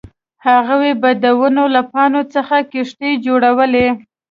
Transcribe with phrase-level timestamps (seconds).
[0.47, 3.87] هغوی به د ونو له پاڼو څخه کښتۍ جوړولې